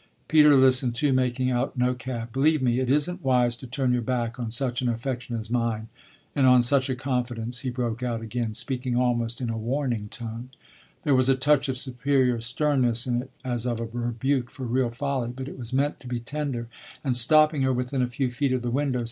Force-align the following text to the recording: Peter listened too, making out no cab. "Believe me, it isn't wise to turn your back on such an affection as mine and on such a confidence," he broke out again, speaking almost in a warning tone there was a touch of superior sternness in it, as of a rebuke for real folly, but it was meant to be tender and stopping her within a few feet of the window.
Peter 0.27 0.55
listened 0.55 0.95
too, 0.95 1.13
making 1.13 1.51
out 1.51 1.77
no 1.77 1.93
cab. 1.93 2.33
"Believe 2.33 2.59
me, 2.59 2.79
it 2.79 2.89
isn't 2.89 3.23
wise 3.23 3.55
to 3.57 3.67
turn 3.67 3.93
your 3.93 4.01
back 4.01 4.39
on 4.39 4.49
such 4.49 4.81
an 4.81 4.89
affection 4.89 5.37
as 5.37 5.51
mine 5.51 5.89
and 6.35 6.47
on 6.47 6.63
such 6.63 6.89
a 6.89 6.95
confidence," 6.95 7.59
he 7.59 7.69
broke 7.69 8.01
out 8.01 8.19
again, 8.19 8.55
speaking 8.55 8.97
almost 8.97 9.39
in 9.41 9.51
a 9.51 9.57
warning 9.59 10.07
tone 10.07 10.49
there 11.03 11.13
was 11.13 11.29
a 11.29 11.35
touch 11.35 11.69
of 11.69 11.77
superior 11.77 12.41
sternness 12.41 13.05
in 13.05 13.21
it, 13.21 13.29
as 13.45 13.67
of 13.67 13.79
a 13.79 13.85
rebuke 13.85 14.49
for 14.49 14.63
real 14.65 14.89
folly, 14.89 15.29
but 15.35 15.47
it 15.47 15.55
was 15.55 15.71
meant 15.71 15.99
to 15.99 16.07
be 16.07 16.19
tender 16.19 16.67
and 17.03 17.15
stopping 17.15 17.61
her 17.61 17.71
within 17.71 18.01
a 18.01 18.07
few 18.07 18.27
feet 18.31 18.53
of 18.53 18.63
the 18.63 18.71
window. 18.71 18.99